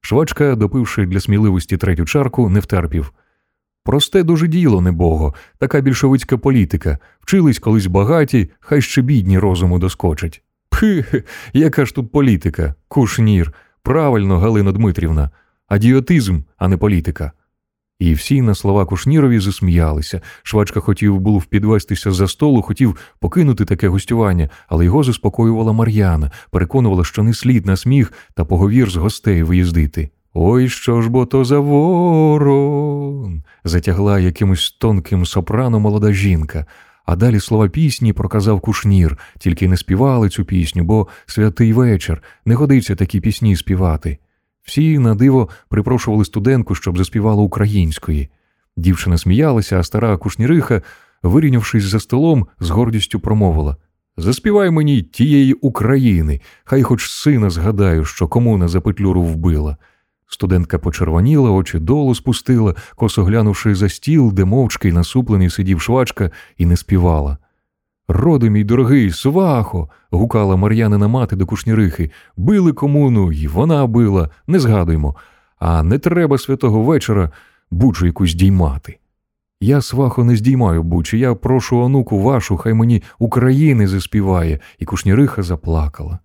Швачка, 0.00 0.54
допивши 0.54 1.06
для 1.06 1.20
сміливості 1.20 1.76
третю 1.76 2.04
чарку, 2.04 2.48
не 2.48 2.60
втерпів. 2.60 3.12
Просте 3.88 4.22
дуже 4.22 4.48
діло, 4.48 4.80
небого, 4.80 5.34
така 5.58 5.80
більшовицька 5.80 6.38
політика. 6.38 6.98
Вчились 7.20 7.58
колись 7.58 7.86
багаті, 7.86 8.50
хай 8.60 8.82
ще 8.82 9.02
бідні 9.02 9.38
розуму 9.38 9.78
доскочать. 9.78 10.42
Пхи, 10.70 11.04
яка 11.52 11.86
ж 11.86 11.94
тут 11.94 12.12
політика, 12.12 12.74
кушнір, 12.88 13.52
правильно, 13.82 14.38
Галина 14.38 14.72
Дмитрівна, 14.72 15.30
адіотизм, 15.68 16.40
а 16.56 16.68
не 16.68 16.76
політика. 16.76 17.32
І 17.98 18.14
всі 18.14 18.42
на 18.42 18.54
слова 18.54 18.84
Кушнірові 18.84 19.38
засміялися. 19.38 20.20
Швачка 20.42 20.80
хотів 20.80 21.20
був 21.20 21.44
підвестися 21.44 22.12
за 22.12 22.28
столу, 22.28 22.62
хотів 22.62 22.96
покинути 23.20 23.64
таке 23.64 23.88
гостювання, 23.88 24.48
але 24.68 24.84
його 24.84 25.02
заспокоювала 25.02 25.72
Мар'яна, 25.72 26.30
переконувала, 26.50 27.04
що 27.04 27.22
не 27.22 27.34
слід 27.34 27.66
на 27.66 27.76
сміх 27.76 28.12
та 28.34 28.44
поговір 28.44 28.90
з 28.90 28.96
гостей 28.96 29.42
виїздити. 29.42 30.10
Ой, 30.34 30.68
що 30.68 31.02
ж 31.02 31.10
бо 31.10 31.26
то 31.26 31.44
за 31.44 31.58
ворон. 31.58 33.42
затягла 33.64 34.18
якимось 34.18 34.70
тонким 34.70 35.26
сопрано 35.26 35.80
молода 35.80 36.12
жінка. 36.12 36.66
А 37.06 37.16
далі 37.16 37.40
слова 37.40 37.68
пісні 37.68 38.12
проказав 38.12 38.60
кушнір, 38.60 39.18
тільки 39.38 39.68
не 39.68 39.76
співали 39.76 40.28
цю 40.28 40.44
пісню, 40.44 40.84
бо 40.84 41.08
святий 41.26 41.72
вечір 41.72 42.22
не 42.44 42.54
годиться 42.54 42.96
такі 42.96 43.20
пісні 43.20 43.56
співати. 43.56 44.18
Всі 44.62 44.98
на 44.98 45.14
диво 45.14 45.48
припрошували 45.68 46.24
студентку, 46.24 46.74
щоб 46.74 46.98
заспівала 46.98 47.42
української. 47.42 48.28
Дівчина 48.76 49.18
сміялася, 49.18 49.78
а 49.78 49.82
стара 49.82 50.16
кушніриха, 50.16 50.82
вирівнявшись 51.22 51.84
за 51.84 52.00
столом, 52.00 52.46
з 52.60 52.70
гордістю 52.70 53.20
промовила 53.20 53.76
Заспівай 54.16 54.70
мені 54.70 55.02
тієї 55.02 55.52
України, 55.52 56.40
хай 56.64 56.82
хоч 56.82 57.10
сина 57.10 57.50
згадаю, 57.50 58.04
що 58.04 58.28
комуна 58.28 58.68
за 58.68 58.80
петлюру 58.80 59.22
вбила. 59.22 59.76
Студентка 60.28 60.78
почервоніла, 60.78 61.50
очі 61.50 61.78
долу 61.78 62.14
спустила, 62.14 62.74
косо 62.96 63.24
глянувши 63.24 63.74
за 63.74 63.88
стіл, 63.88 64.32
де 64.32 64.44
мовчки 64.44 64.88
й 64.88 64.92
насуплений 64.92 65.50
сидів 65.50 65.80
швачка, 65.80 66.30
і 66.58 66.66
не 66.66 66.76
співала. 66.76 67.38
Роди, 68.08 68.50
мій 68.50 68.64
дорогий, 68.64 69.10
свахо. 69.10 69.88
гукала 70.10 70.56
Мар'янина 70.56 71.08
мати 71.08 71.36
до 71.36 71.46
кушнірихи. 71.46 72.10
Били 72.36 72.72
комуну, 72.72 73.32
і 73.32 73.46
вона 73.46 73.86
била, 73.86 74.28
не 74.46 74.58
згадуймо. 74.58 75.16
А 75.58 75.82
не 75.82 75.98
треба 75.98 76.38
святого 76.38 76.82
вечора 76.82 77.30
бучу 77.70 78.06
якусь 78.06 78.34
діймати. 78.34 78.98
Я, 79.60 79.80
свахо, 79.80 80.24
не 80.24 80.36
здіймаю 80.36 80.82
бучі, 80.82 81.18
я 81.18 81.34
прошу 81.34 81.78
онуку 81.78 82.22
вашу, 82.22 82.56
хай 82.56 82.74
мені 82.74 83.02
України 83.18 83.86
заспіває, 83.86 84.58
і 84.78 84.84
кушніриха 84.84 85.42
заплакала. 85.42 86.18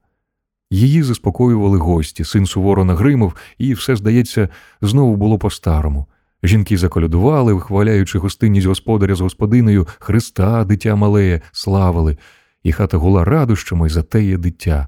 Її 0.74 1.03
заспокоювали 1.03 1.77
гості, 1.77 2.24
син 2.24 2.46
суворо 2.46 2.86
нагримав, 2.86 3.36
і 3.58 3.74
все, 3.74 3.96
здається, 3.96 4.50
знову 4.82 5.15
було 5.15 5.38
по-старому. 5.38 6.06
Жінки 6.44 6.77
заколядували, 6.77 7.53
вихваляючи 7.53 8.20
гостинність 8.20 8.68
господаря 8.68 9.15
з 9.15 9.22
господиною 9.22 9.88
Христа, 10.00 10.65
дитя 10.65 10.96
малеє, 10.96 11.42
славили, 11.51 12.18
і 12.63 12.72
хата 12.72 12.98
гула 12.98 13.24
радощами 13.24 13.89
за 13.89 14.03
теє 14.03 14.38
дитя. 14.38 14.88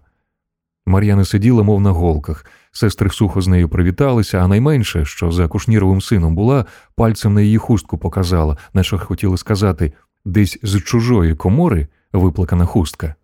Мар'яна 0.85 1.25
сиділа, 1.25 1.63
мов 1.63 1.81
на 1.81 1.91
голках, 1.91 2.45
сестри 2.71 3.09
сухо 3.09 3.41
з 3.41 3.47
нею 3.47 3.69
привіталися, 3.69 4.37
а 4.37 4.47
найменше, 4.47 5.05
що 5.05 5.31
за 5.31 5.47
кушніровим 5.47 6.01
сином 6.01 6.35
була, 6.35 6.65
пальцем 6.95 7.33
на 7.33 7.41
її 7.41 7.57
хустку 7.57 7.97
показала, 7.97 8.57
наче 8.73 8.97
хотіли 8.97 9.37
сказати 9.37 9.93
десь 10.25 10.59
з 10.63 10.81
чужої 10.81 11.35
комори 11.35 11.87
виплакана 12.13 12.65
хустка. 12.65 13.15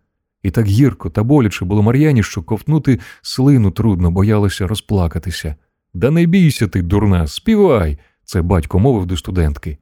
І 0.44 0.52
так 0.52 0.66
гірко 0.66 1.10
та 1.10 1.24
боляче 1.24 1.66
було 1.66 1.84
Мар'яні, 1.84 2.24
що 2.24 2.44
ковтнути 2.44 3.00
слину 3.22 3.72
трудно 3.72 4.12
боялося 4.12 4.68
розплакатися. 4.68 5.56
Да 5.94 6.12
не 6.12 6.26
бійся 6.26 6.68
ти, 6.68 6.82
дурна, 6.82 7.28
співай, 7.28 8.00
це 8.26 8.42
батько 8.42 8.80
мовив 8.80 9.06
до 9.06 9.18
студентки. 9.18 9.78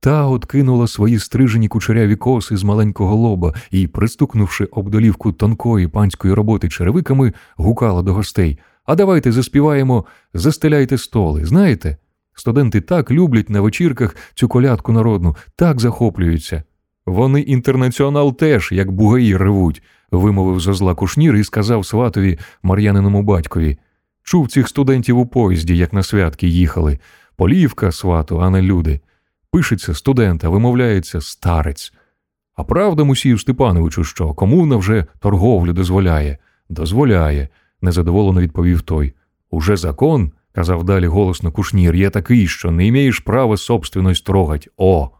Та 0.00 0.26
откинула 0.26 0.86
свої 0.86 1.18
стрижені 1.18 1.68
кучеряві 1.68 2.16
коси 2.16 2.56
з 2.56 2.62
маленького 2.62 3.16
лоба 3.16 3.54
і, 3.70 3.86
пристукнувши 3.86 4.64
об 4.64 4.90
долівку 4.90 5.32
тонкої 5.32 5.88
панської 5.88 6.34
роботи 6.34 6.68
черевиками, 6.68 7.32
гукала 7.56 8.02
до 8.02 8.14
гостей 8.14 8.58
А 8.84 8.94
давайте 8.94 9.32
заспіваємо, 9.32 10.04
застеляйте 10.34 10.98
столи, 10.98 11.44
знаєте? 11.44 11.96
Студенти 12.34 12.80
так 12.80 13.10
люблять 13.10 13.50
на 13.50 13.60
вечірках 13.60 14.16
цю 14.34 14.48
колядку 14.48 14.92
народну, 14.92 15.36
так 15.56 15.80
захоплюються. 15.80 16.62
Вони 17.08 17.40
інтернаціонал 17.40 18.36
теж, 18.36 18.72
як 18.72 18.90
бугаї 18.90 19.36
ревуть, 19.36 19.82
вимовив 20.10 20.60
зо 20.60 20.74
зла 20.74 20.94
кушнір 20.94 21.36
і 21.36 21.44
сказав 21.44 21.86
сватові 21.86 22.38
Мар'яниному 22.62 23.22
батькові. 23.22 23.78
Чув 24.22 24.48
цих 24.48 24.68
студентів 24.68 25.18
у 25.18 25.26
поїзді, 25.26 25.76
як 25.76 25.92
на 25.92 26.02
святки 26.02 26.48
їхали. 26.48 26.98
Полівка, 27.36 27.92
свату, 27.92 28.42
а 28.42 28.50
не 28.50 28.62
люди. 28.62 29.00
Пишеться 29.50 29.94
студент, 29.94 30.44
а 30.44 30.48
вимовляється 30.48 31.20
старець. 31.20 31.92
А 32.56 32.64
правда, 32.64 33.04
Мусію 33.04 33.38
Степановичу, 33.38 34.04
що 34.04 34.34
комуна 34.34 34.76
вже 34.76 35.06
торговлю 35.18 35.72
дозволяє? 35.72 36.38
Дозволяє, 36.68 37.48
незадоволено 37.80 38.40
відповів 38.40 38.80
той. 38.80 39.14
Уже 39.50 39.76
закон, 39.76 40.32
казав 40.52 40.84
далі 40.84 41.06
голосно 41.06 41.52
кушнір, 41.52 41.94
є 41.94 42.10
такий, 42.10 42.46
що 42.46 42.70
не 42.70 42.86
імеєш 42.86 43.18
права 43.18 43.56
собственность 43.56 44.24
трогать. 44.24 44.68
О! 44.76 45.10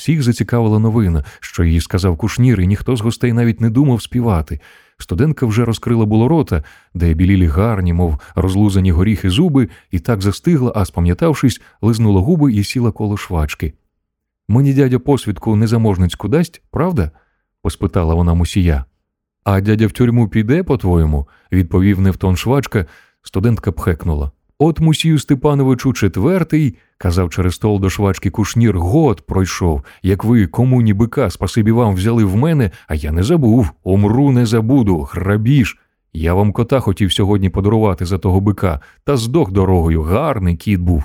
Всіх 0.00 0.22
зацікавила 0.22 0.78
новина, 0.78 1.24
що 1.40 1.64
їй 1.64 1.80
сказав 1.80 2.16
кушнір, 2.16 2.60
і 2.60 2.66
ніхто 2.66 2.96
з 2.96 3.00
гостей 3.00 3.32
навіть 3.32 3.60
не 3.60 3.70
думав 3.70 4.02
співати. 4.02 4.60
Студентка 4.98 5.46
вже 5.46 5.64
розкрила 5.64 6.06
було 6.06 6.28
рота, 6.28 6.64
де 6.94 7.14
білілі 7.14 7.46
гарні, 7.46 7.92
мов 7.92 8.18
розлузані 8.34 8.92
горіхи 8.92 9.30
зуби, 9.30 9.68
і 9.90 9.98
так 9.98 10.22
застигла, 10.22 10.72
а 10.76 10.84
спам'ятавшись, 10.84 11.60
лизнула 11.82 12.20
губи 12.20 12.52
і 12.52 12.64
сіла 12.64 12.92
коло 12.92 13.16
швачки. 13.16 13.74
Мені 14.48 14.74
дядя 14.74 14.98
посвідку 14.98 15.56
незаможницьку 15.56 16.28
дасть, 16.28 16.62
правда? 16.70 17.10
поспитала 17.62 18.14
вона 18.14 18.34
мусія. 18.34 18.84
А 19.44 19.60
дядя 19.60 19.86
в 19.86 19.92
тюрму 19.92 20.28
піде, 20.28 20.62
по-твоєму, 20.62 21.28
відповів 21.52 22.00
Невтон 22.00 22.36
швачка, 22.36 22.86
студентка 23.22 23.72
пхекнула. 23.72 24.30
От 24.62 24.80
мусію 24.80 25.18
Степановичу 25.18 25.92
четвертий, 25.92 26.76
казав 26.98 27.30
через 27.30 27.54
стол 27.54 27.80
до 27.80 27.90
швачки 27.90 28.30
кушнір, 28.30 28.78
год 28.78 29.26
пройшов, 29.26 29.82
як 30.02 30.24
ви 30.24 30.46
комуні 30.46 30.94
бика, 30.94 31.30
спасибі 31.30 31.72
вам 31.72 31.94
взяли 31.94 32.24
в 32.24 32.36
мене, 32.36 32.70
а 32.88 32.94
я 32.94 33.12
не 33.12 33.22
забув, 33.22 33.70
умру 33.82 34.32
не 34.32 34.46
забуду, 34.46 35.08
грабіж. 35.12 35.78
Я 36.12 36.34
вам 36.34 36.52
кота 36.52 36.80
хотів 36.80 37.12
сьогодні 37.12 37.50
подарувати 37.50 38.06
за 38.06 38.18
того 38.18 38.40
бика, 38.40 38.80
та 39.04 39.16
здох 39.16 39.52
дорогою, 39.52 40.02
гарний 40.02 40.56
кіт 40.56 40.80
був. 40.80 41.04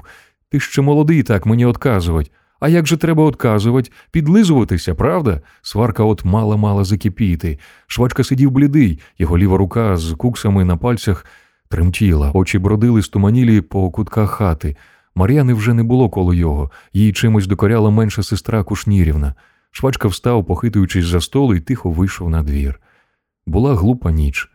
Ти 0.50 0.60
ще 0.60 0.82
молодий 0.82 1.24
так 1.24 1.46
мені 1.46 1.66
отказувати. 1.66 2.32
А 2.60 2.70
як 2.70 2.88
же 2.88 2.98
треба 2.98 3.24
отказувати, 3.24 3.92
підлизуватися, 4.12 4.96
правда? 4.96 5.42
Сварка 5.62 6.04
от 6.04 6.26
мала-мала 6.26 6.84
закипіти. 6.84 7.60
Швачка 7.88 8.24
сидів 8.24 8.52
блідий, 8.52 9.00
його 9.18 9.38
ліва 9.38 9.58
рука 9.58 9.98
з 9.98 10.12
куксами 10.12 10.66
на 10.66 10.78
пальцях 10.78 11.26
тремтіла, 11.70 12.32
очі 12.34 12.60
бродили 12.60 13.02
стуманілі 13.02 13.62
по 13.62 13.92
кутках 13.92 14.32
хати. 14.32 14.76
Мар'яни 15.16 15.54
вже 15.54 15.74
не 15.74 15.84
було 15.84 16.10
коло 16.10 16.34
його, 16.34 16.72
їй 16.94 17.14
чимось 17.14 17.48
докоряла 17.48 17.90
менша 17.90 18.24
сестра 18.24 18.64
Кушнірівна. 18.64 19.34
Швачка 19.72 20.08
встав, 20.08 20.46
похитуючись 20.46 21.06
за 21.06 21.22
столу, 21.22 21.56
і 21.56 21.60
тихо 21.60 21.92
вийшов 21.92 22.30
на 22.30 22.44
двір. 22.44 22.82
Була 23.46 23.76
глупа 23.76 24.12
ніч. 24.12 24.50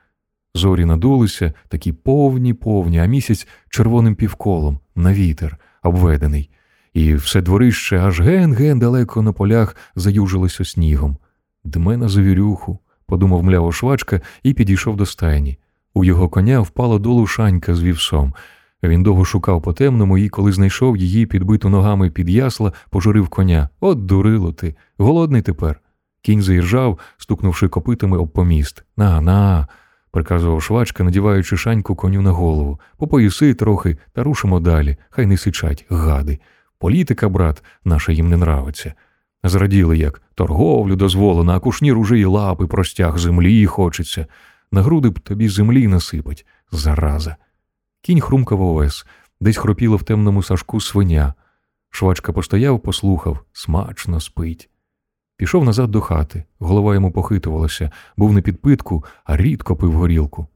Зорі 0.54 0.84
надулися, 0.84 1.52
такі 1.68 1.92
повні, 1.92 2.54
повні, 2.54 2.98
а 2.98 3.06
місяць 3.06 3.48
червоним 3.68 4.14
півколом, 4.14 4.78
на 4.96 5.12
вітер, 5.12 5.56
обведений, 5.82 6.50
і 6.94 7.14
все 7.14 7.40
дворище 7.42 7.98
аж 7.98 8.20
ген-ген 8.20 8.78
далеко 8.78 9.22
на 9.22 9.32
полях 9.32 9.76
заюжилося 9.94 10.64
снігом. 10.64 11.16
Дме 11.64 11.96
на 11.96 12.08
завірюху, 12.08 12.78
подумав 13.06 13.42
мляво 13.42 13.72
швачка 13.72 14.20
і 14.42 14.54
підійшов 14.54 14.96
до 14.96 15.06
стайні. 15.06 15.58
У 15.94 16.04
його 16.04 16.28
коня 16.28 16.60
впала 16.60 16.98
долу 16.98 17.26
шанька 17.26 17.74
з 17.74 17.82
вівсом. 17.82 18.34
Він 18.82 19.02
довго 19.02 19.24
шукав 19.24 19.62
по 19.62 19.72
темному 19.72 20.18
і, 20.18 20.28
коли 20.28 20.52
знайшов 20.52 20.96
її, 20.96 21.26
підбиту 21.26 21.68
ногами 21.68 22.10
під 22.10 22.30
ясла, 22.30 22.72
пожурив 22.90 23.28
коня. 23.28 23.68
От 23.80 24.06
дурило 24.06 24.52
ти, 24.52 24.74
голодний 24.98 25.42
тепер. 25.42 25.80
Кінь 26.22 26.42
заіржав, 26.42 26.98
стукнувши 27.16 27.68
копитами 27.68 28.18
об 28.18 28.28
поміст. 28.28 28.84
На, 28.96 29.20
на, 29.20 29.68
приказував 30.10 30.62
швачка, 30.62 31.04
надіваючи 31.04 31.56
шаньку 31.56 31.94
коню 31.94 32.22
на 32.22 32.30
голову. 32.30 32.80
Попоїси 32.96 33.54
трохи 33.54 33.98
та 34.12 34.22
рушимо 34.22 34.60
далі. 34.60 34.96
Хай 35.10 35.26
не 35.26 35.36
сичать, 35.36 35.86
гади. 35.88 36.38
Політика, 36.78 37.28
брат, 37.28 37.62
наша 37.84 38.12
їм 38.12 38.28
не 38.28 38.36
нравиться. 38.36 38.94
Зраділи, 39.44 39.98
як 39.98 40.22
торговлю 40.34 40.96
дозволено, 40.96 41.52
а 41.52 41.58
кушнір 41.58 41.98
уже 41.98 42.18
й 42.18 42.24
лапи 42.24 42.66
простяг 42.66 43.18
землі 43.18 43.66
хочеться. 43.66 44.26
На 44.72 44.82
груди 44.82 45.10
б 45.10 45.18
тобі 45.18 45.48
землі 45.48 45.86
насипать, 45.86 46.46
зараза. 46.72 47.36
Кінь 48.02 48.20
хрумкав 48.20 48.62
овес, 48.62 49.06
десь 49.40 49.56
хропіло 49.56 49.96
в 49.96 50.02
темному 50.02 50.42
сашку 50.42 50.80
свиня. 50.80 51.34
Швачка 51.90 52.32
постояв, 52.32 52.80
послухав, 52.80 53.38
смачно 53.52 54.20
спить. 54.20 54.70
Пішов 55.36 55.64
назад 55.64 55.90
до 55.90 56.00
хати, 56.00 56.44
голова 56.58 56.94
йому 56.94 57.12
похитувалася, 57.12 57.90
був 58.16 58.32
не 58.32 58.42
під 58.42 58.58
а 59.24 59.36
рідко 59.36 59.76
пив 59.76 59.92
горілку. 59.92 60.46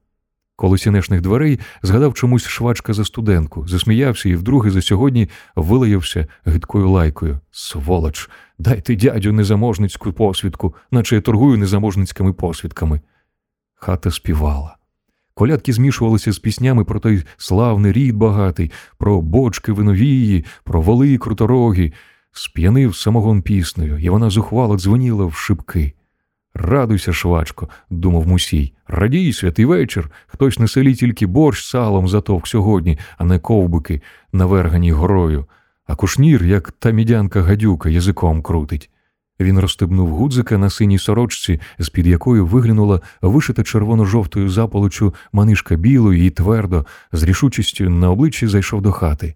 Коло 0.57 0.79
сінешних 0.79 1.20
дверей 1.20 1.61
згадав 1.83 2.14
чомусь 2.14 2.46
швачка 2.46 2.92
за 2.92 3.05
студентку, 3.05 3.68
засміявся 3.68 4.29
і 4.29 4.37
вдруге 4.37 4.70
за 4.70 4.83
сьогодні 4.83 5.29
вилаявся 5.57 6.27
гидкою 6.44 6.90
лайкою. 6.90 7.40
Сволоч, 7.50 8.31
дайте 8.59 8.96
дядю 8.96 9.33
незаможницьку 9.33 10.12
посвідку, 10.12 10.74
наче 10.90 11.14
я 11.14 11.20
торгую 11.20 11.59
незаможницькими 11.59 12.33
посвідками. 12.33 13.00
Хата 13.85 14.11
співала. 14.11 14.77
Колядки 15.35 15.73
змішувалися 15.73 16.33
з 16.33 16.38
піснями 16.38 16.85
про 16.85 17.01
той 17.01 17.25
славний 17.37 17.92
рід 17.92 18.16
багатий, 18.16 18.70
про 18.99 19.20
бочки 19.20 19.73
виновії, 19.73 20.44
про 20.64 20.81
воли 20.81 21.18
круторогі, 21.18 21.92
сп'янив 22.33 22.97
самогон 22.97 23.42
піснею, 23.42 23.99
і 23.99 24.09
вона 24.09 24.31
зухвало 24.31 24.79
дзвоніла 24.79 25.25
в 25.25 25.35
шибки. 25.35 25.92
Радуйся, 26.55 27.12
швачко, 27.12 27.68
думав 27.90 28.27
мусій. 28.27 28.73
Радій, 28.87 29.33
святий 29.33 29.64
вечір. 29.64 30.11
Хтось 30.27 30.59
на 30.59 30.68
селі 30.68 30.94
тільки 30.94 31.27
борщ 31.27 31.70
салом 31.70 32.09
затовк 32.09 32.49
сьогодні, 32.49 32.99
а 33.18 33.25
не 33.25 33.38
ковбики, 33.38 34.03
навергані 34.33 34.92
горою. 34.92 35.47
А 35.87 35.94
кушнір, 35.94 36.44
як 36.44 36.73
та 36.73 36.90
мідянка 36.90 37.42
гадюка, 37.42 37.88
язиком 37.88 38.42
крутить. 38.42 38.90
Він 39.40 39.59
розстебнув 39.59 40.09
гудзика 40.09 40.59
на 40.59 40.70
синій 40.70 40.99
сорочці, 40.99 41.61
з 41.79 41.88
під 41.88 42.07
якої 42.07 42.42
виглянула 42.42 43.01
вишита 43.23 43.62
червоно-жовтою 43.62 44.49
заполочу 44.49 45.14
манишка 45.33 45.77
білої 45.77 46.27
і 46.27 46.31
твердо, 46.31 46.87
з 47.12 47.23
рішучістю 47.23 47.90
на 47.90 48.11
обличчі 48.11 48.47
зайшов 48.47 48.83
до 48.83 48.92
хати. 48.92 49.35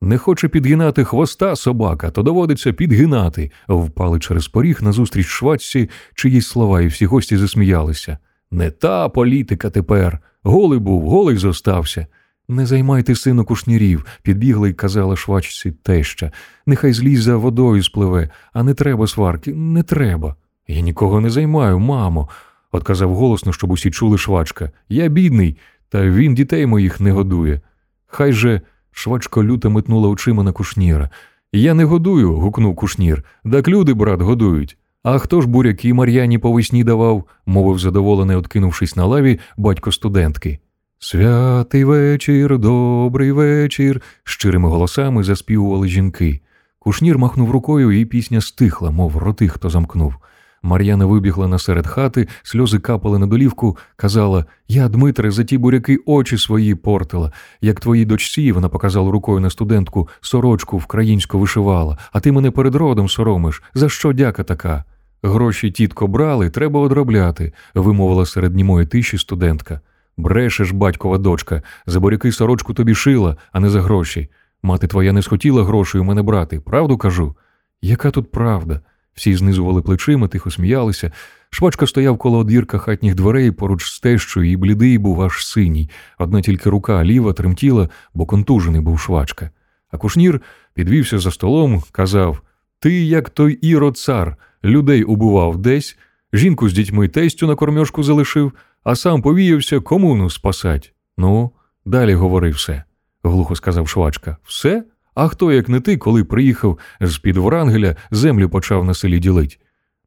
Не 0.00 0.18
хоче 0.18 0.48
підгинати 0.48 1.04
хвоста 1.04 1.56
собака, 1.56 2.10
то 2.10 2.22
доводиться 2.22 2.72
підгинати, 2.72 3.50
впали 3.68 4.18
через 4.18 4.48
поріг 4.48 4.82
назустріч 4.82 5.26
швачці, 5.26 5.90
чиїсь 6.14 6.46
слова, 6.46 6.80
і 6.80 6.86
всі 6.86 7.06
гості 7.06 7.36
засміялися. 7.36 8.18
Не 8.50 8.70
та 8.70 9.08
політика 9.08 9.70
тепер. 9.70 10.18
Голий 10.42 10.78
був, 10.78 11.08
голий 11.08 11.36
зостався. 11.36 12.06
Не 12.48 12.66
займайте 12.66 13.14
сину 13.14 13.44
кушнірів, 13.44 14.06
підбігла 14.22 14.68
й 14.68 14.72
казала 14.72 15.16
швачці 15.16 15.70
теща. 15.70 16.32
Нехай 16.66 16.92
злізь 16.92 17.22
за 17.22 17.36
водою 17.36 17.82
спливе, 17.82 18.30
а 18.52 18.62
не 18.62 18.74
треба 18.74 19.06
сварки, 19.06 19.54
не 19.54 19.82
треба. 19.82 20.36
Я 20.68 20.80
нікого 20.80 21.20
не 21.20 21.30
займаю, 21.30 21.78
мамо, 21.78 22.28
отказав 22.72 23.14
голосно, 23.14 23.52
щоб 23.52 23.70
усі 23.70 23.90
чули 23.90 24.18
швачка. 24.18 24.70
Я 24.88 25.08
бідний, 25.08 25.58
та 25.88 26.08
він 26.10 26.34
дітей 26.34 26.66
моїх 26.66 27.00
не 27.00 27.12
годує. 27.12 27.60
Хай 28.06 28.32
же. 28.32 28.60
Швачка 28.92 29.42
люто 29.42 29.70
метнула 29.70 30.08
очима 30.08 30.42
на 30.42 30.52
кушніра. 30.52 31.10
Я 31.52 31.74
не 31.74 31.84
годую, 31.84 32.34
гукнув 32.34 32.76
кушнір. 32.76 33.24
Так 33.52 33.68
люди, 33.68 33.94
брат, 33.94 34.20
годують. 34.20 34.78
А 35.02 35.18
хто 35.18 35.40
ж 35.40 35.48
буряки 35.48 35.94
Мар'яні 35.94 36.38
по 36.38 36.52
весні 36.52 36.84
давав, 36.84 37.24
мовив 37.46 37.78
задоволений, 37.78 38.36
откинувшись 38.36 38.96
на 38.96 39.06
лаві, 39.06 39.40
батько 39.56 39.92
студентки. 39.92 40.58
Святий 41.04 41.84
вечір, 41.84 42.58
добрий 42.58 43.32
вечір, 43.32 44.02
щирими 44.24 44.68
голосами 44.68 45.24
заспівували 45.24 45.88
жінки. 45.88 46.40
Кушнір 46.78 47.18
махнув 47.18 47.50
рукою, 47.50 47.92
і 48.00 48.04
пісня 48.04 48.40
стихла, 48.40 48.90
мов 48.90 49.16
роти 49.16 49.48
хто 49.48 49.70
замкнув. 49.70 50.14
Мар'яна 50.62 51.06
вибігла 51.06 51.48
насеред 51.48 51.86
хати, 51.86 52.28
сльози 52.42 52.78
капали 52.78 53.18
на 53.18 53.26
долівку, 53.26 53.76
казала 53.96 54.44
Я, 54.68 54.88
Дмитре, 54.88 55.30
за 55.30 55.44
ті 55.44 55.58
буряки 55.58 55.98
очі 56.06 56.38
свої 56.38 56.74
портила. 56.74 57.32
Як 57.60 57.80
твоїй 57.80 58.04
дочці, 58.04 58.52
вона 58.52 58.68
показала 58.68 59.10
рукою 59.10 59.40
на 59.40 59.50
студентку, 59.50 60.08
сорочку 60.20 60.78
вкраїнську 60.78 61.38
вишивала, 61.38 61.98
а 62.12 62.20
ти 62.20 62.32
мене 62.32 62.50
перед 62.50 62.74
родом 62.74 63.08
соромиш. 63.08 63.62
За 63.74 63.88
що 63.88 64.12
дяка 64.12 64.44
така? 64.44 64.84
Гроші 65.22 65.70
тітко 65.70 66.06
брали, 66.06 66.50
треба 66.50 66.80
одробляти, 66.80 67.52
вимовила 67.74 68.26
серед 68.26 68.54
німої 68.54 68.86
тиші 68.86 69.18
студентка. 69.18 69.80
Брешеш, 70.16 70.70
батькова 70.70 71.18
дочка, 71.18 71.62
за 71.86 72.00
буряки 72.00 72.32
сорочку 72.32 72.74
тобі 72.74 72.94
шила, 72.94 73.36
а 73.52 73.60
не 73.60 73.70
за 73.70 73.82
гроші. 73.82 74.28
Мати 74.62 74.86
твоя 74.86 75.12
не 75.12 75.22
схотіла 75.22 75.64
грошей 75.64 76.00
у 76.00 76.04
мене 76.04 76.22
брати, 76.22 76.60
правду 76.60 76.98
кажу? 76.98 77.36
Яка 77.82 78.10
тут 78.10 78.30
правда? 78.30 78.80
Всі 79.14 79.36
знизували 79.36 79.82
плечима, 79.82 80.28
тихо 80.28 80.50
сміялися. 80.50 81.12
Швачка 81.50 81.86
стояв 81.86 82.18
коло 82.18 82.38
одвірка 82.38 82.78
хатніх 82.78 83.14
дверей 83.14 83.50
поруч 83.50 83.84
з 83.84 84.00
тещою, 84.00 84.50
і 84.50 84.56
блідий 84.56 84.98
був 84.98 85.22
аж 85.22 85.46
синій. 85.46 85.90
Одна 86.18 86.40
тільки 86.40 86.70
рука 86.70 87.04
ліва 87.04 87.32
тремтіла, 87.32 87.88
бо 88.14 88.26
контужений 88.26 88.80
був 88.80 89.00
швачка. 89.00 89.50
А 89.90 89.98
кушнір 89.98 90.40
підвівся 90.74 91.18
за 91.18 91.30
столом, 91.30 91.82
казав 91.92 92.42
Ти, 92.78 93.04
як 93.04 93.30
той 93.30 93.52
іро 93.52 93.90
цар, 93.90 94.36
людей 94.64 95.04
убивав 95.04 95.56
десь, 95.56 95.98
жінку 96.32 96.68
з 96.68 96.72
дітьми 96.72 97.08
тестю 97.08 97.46
на 97.46 97.54
кормьошку 97.54 98.02
залишив, 98.02 98.52
а 98.84 98.96
сам 98.96 99.22
повіявся 99.22 99.80
комуну 99.80 100.30
спасать. 100.30 100.94
Ну, 101.16 101.50
далі 101.84 102.14
говори 102.14 102.50
все, 102.50 102.84
глухо 103.22 103.56
сказав 103.56 103.88
швачка. 103.88 104.36
Все? 104.44 104.84
А 105.14 105.28
хто, 105.28 105.52
як 105.52 105.68
не 105.68 105.80
ти, 105.80 105.96
коли 105.96 106.24
приїхав 106.24 106.78
з 107.00 107.18
під 107.18 107.36
Врангеля, 107.36 107.96
землю 108.10 108.48
почав 108.48 108.84
на 108.84 108.94
селі 108.94 109.18
ділить? 109.18 109.60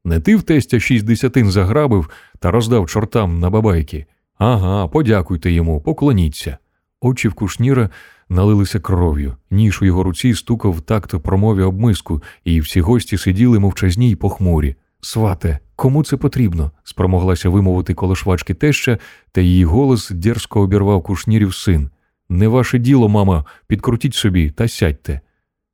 Не 0.04 0.20
ти 0.20 0.36
в 0.36 0.42
тестя 0.42 0.80
шість 0.80 1.04
десятин 1.04 1.50
заграбив 1.50 2.10
та 2.38 2.50
роздав 2.50 2.88
чортам 2.88 3.38
на 3.40 3.50
бабайки. 3.50 4.06
Ага, 4.38 4.88
подякуйте 4.88 5.50
йому, 5.50 5.80
поклоніться. 5.80 6.58
Очі 7.00 7.28
в 7.28 7.34
кушніра 7.34 7.90
налилися 8.28 8.80
кров'ю, 8.80 9.36
ніж 9.50 9.82
у 9.82 9.84
його 9.84 10.02
руці 10.02 10.34
стукав 10.34 10.80
такт 10.80 11.22
промові 11.22 11.62
об 11.62 11.80
миску, 11.80 12.22
і 12.44 12.60
всі 12.60 12.80
гості 12.80 13.18
сиділи 13.18 13.58
мовчазні 13.58 14.10
й 14.10 14.16
похмурі. 14.16 14.76
Свате, 15.00 15.58
кому 15.76 16.04
це 16.04 16.16
потрібно? 16.16 16.70
спромоглася 16.84 17.48
вимовити 17.48 17.94
коло 17.94 18.14
швачки 18.14 18.54
теща, 18.54 18.98
та 19.32 19.40
її 19.40 19.64
голос 19.64 20.10
дерзко 20.10 20.60
обірвав 20.60 21.02
кушнірів 21.02 21.54
син. 21.54 21.90
Не 22.28 22.48
ваше 22.48 22.78
діло, 22.78 23.08
мама, 23.08 23.44
підкрутіть 23.66 24.14
собі 24.14 24.50
та 24.50 24.68
сядьте. 24.68 25.20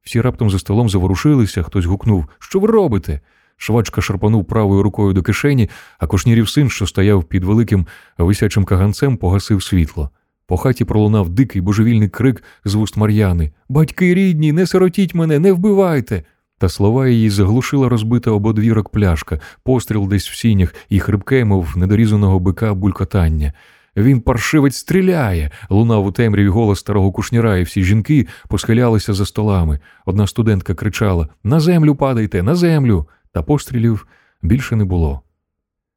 Всі 0.02 0.20
раптом 0.20 0.50
за 0.50 0.58
столом 0.58 0.88
заворушилися, 0.88 1.62
хтось 1.62 1.84
гукнув 1.84 2.26
Що 2.38 2.60
ви 2.60 2.68
робите? 2.68 3.20
Швачка 3.56 4.00
шарпанув 4.00 4.44
правою 4.44 4.82
рукою 4.82 5.12
до 5.12 5.22
кишені, 5.22 5.70
а 5.98 6.06
кушнірів 6.06 6.48
син, 6.48 6.70
що 6.70 6.86
стояв 6.86 7.24
під 7.24 7.44
великим 7.44 7.86
висячим 8.18 8.64
каганцем, 8.64 9.16
погасив 9.16 9.62
світло. 9.62 10.10
По 10.46 10.56
хаті 10.56 10.84
пролунав 10.84 11.28
дикий 11.28 11.62
божевільний 11.62 12.08
крик 12.08 12.42
з 12.64 12.74
вуст 12.74 12.96
Мар'яни 12.96 13.52
Батьки 13.68 14.14
рідні, 14.14 14.52
не 14.52 14.66
сиротіть 14.66 15.14
мене, 15.14 15.38
не 15.38 15.52
вбивайте. 15.52 16.22
Та 16.62 16.68
слова 16.68 17.08
її 17.08 17.30
заглушила 17.30 17.88
розбита 17.88 18.30
ободвірок 18.30 18.88
пляшка, 18.88 19.40
постріл 19.62 20.08
десь 20.08 20.28
в 20.28 20.34
сінях 20.34 20.74
і 20.88 21.00
хрипке, 21.00 21.44
мов 21.44 21.72
недорізаного 21.76 22.40
бика 22.40 22.74
булькотання. 22.74 23.52
Він 23.96 24.20
паршивець 24.20 24.76
стріляє. 24.76 25.50
лунав 25.70 26.06
у 26.06 26.12
темряві 26.12 26.48
голос 26.48 26.78
старого 26.78 27.12
кушніра, 27.12 27.56
і 27.56 27.62
всі 27.62 27.82
жінки 27.82 28.26
посхилялися 28.48 29.12
за 29.12 29.26
столами. 29.26 29.80
Одна 30.06 30.26
студентка 30.26 30.74
кричала 30.74 31.28
На 31.44 31.60
землю 31.60 31.94
падайте, 31.94 32.42
на 32.42 32.54
землю. 32.54 33.08
Та 33.32 33.42
пострілів 33.42 34.06
більше 34.42 34.76
не 34.76 34.84
було. 34.84 35.20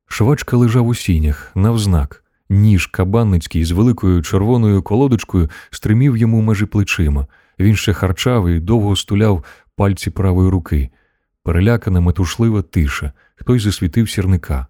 Швачка 0.07 0.57
лежав 0.57 0.87
у 0.87 0.95
сінях, 0.95 1.51
навзнак. 1.55 2.23
Ніж 2.49 2.87
кабанницький 2.87 3.65
з 3.65 3.71
великою 3.71 4.21
червоною 4.21 4.81
колодочкою 4.81 5.49
стримів 5.71 6.17
йому 6.17 6.41
межі 6.41 6.65
плечима. 6.65 7.27
Він 7.59 7.75
ще 7.75 7.93
харчав 7.93 8.47
і 8.47 8.59
довго 8.59 8.95
стуляв 8.95 9.43
пальці 9.75 10.09
правої 10.09 10.49
руки. 10.49 10.89
Перелякана, 11.43 12.01
метушлива 12.01 12.61
тиша. 12.61 13.11
Хтось 13.35 13.63
засвітив 13.63 14.09
сірника. 14.09 14.67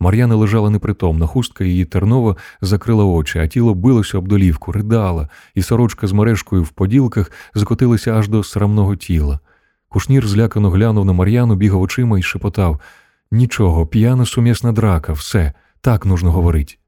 Мар'яна 0.00 0.36
лежала 0.36 0.70
непритомна, 0.70 1.26
хустка 1.26 1.64
її 1.64 1.84
тернова 1.84 2.36
закрила 2.60 3.04
очі, 3.04 3.38
а 3.38 3.46
тіло 3.46 3.74
билося 3.74 4.18
об 4.18 4.28
долівку, 4.28 4.72
ридала, 4.72 5.28
і 5.54 5.62
сорочка 5.62 6.06
з 6.06 6.12
мережкою 6.12 6.62
в 6.62 6.68
поділках 6.68 7.32
закотилася 7.54 8.14
аж 8.14 8.28
до 8.28 8.44
срамного 8.44 8.96
тіла. 8.96 9.40
Кушнір 9.88 10.26
злякано 10.26 10.70
глянув 10.70 11.04
на 11.04 11.12
Мар'яну, 11.12 11.54
бігав 11.54 11.80
очима 11.80 12.18
і 12.18 12.22
шепотав 12.22 12.80
Нічого, 13.30 13.86
п'яна 13.86 14.26
сумісна 14.26 14.72
драка, 14.72 15.12
все, 15.12 15.52
так 15.80 16.06
нужно 16.06 16.32
говорить. 16.32 16.78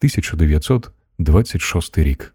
1926 0.00 1.98
рік. 1.98 2.34